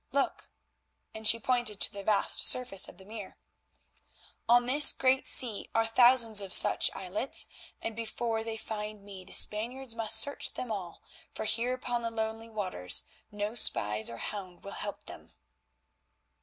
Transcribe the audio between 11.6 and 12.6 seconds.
upon the lonely